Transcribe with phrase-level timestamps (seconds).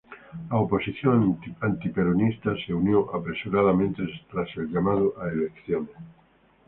[0.49, 5.91] La oposición antiperonista se unió apresuradamente tras el llamado a elecciones.